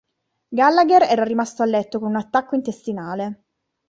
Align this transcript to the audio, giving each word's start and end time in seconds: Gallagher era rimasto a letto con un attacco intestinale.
Gallagher 0.49 1.03
era 1.03 1.23
rimasto 1.23 1.61
a 1.61 1.67
letto 1.67 1.99
con 1.99 2.09
un 2.09 2.15
attacco 2.15 2.55
intestinale. 2.55 3.43